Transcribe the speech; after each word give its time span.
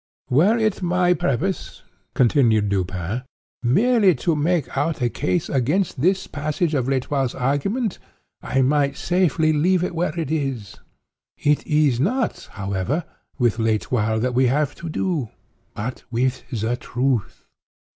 "Were 0.31 0.57
it 0.57 0.81
my 0.81 1.13
purpose," 1.13 1.83
continued 2.15 2.69
Dupin, 2.69 3.21
"merely 3.61 4.15
to 4.15 4.35
make 4.35 4.75
out 4.75 4.99
a 4.99 5.09
case 5.11 5.47
against 5.47 6.01
this 6.01 6.25
passage 6.25 6.73
of 6.73 6.87
L'Etoile's 6.89 7.35
argument, 7.35 7.99
I 8.41 8.63
might 8.63 8.97
safely 8.97 9.53
leave 9.53 9.83
it 9.83 9.93
where 9.93 10.19
it 10.19 10.31
is. 10.31 10.77
It 11.37 11.63
is 11.67 11.99
not, 11.99 12.49
however, 12.53 13.03
with 13.37 13.59
L'Etoile 13.59 14.19
that 14.21 14.33
we 14.33 14.47
have 14.47 14.73
to 14.81 14.89
do, 14.89 15.29
but 15.75 16.03
with 16.09 16.49
the 16.49 16.75
truth. 16.77 17.45